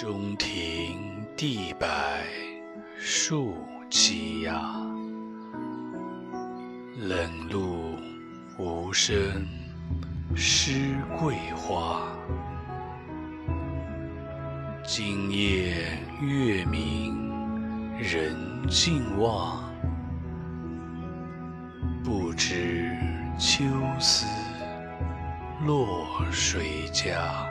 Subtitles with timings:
[0.00, 2.24] 中庭地白
[2.98, 3.54] 树
[3.90, 4.58] 栖鸦，
[6.96, 7.98] 冷露
[8.56, 9.46] 无声
[10.34, 12.00] 湿桂花。
[14.82, 15.74] 今夜
[16.22, 18.34] 月明人
[18.70, 19.70] 尽望。
[22.02, 22.96] 不知
[23.38, 23.66] 秋
[23.98, 24.24] 思
[25.66, 27.46] 落谁家？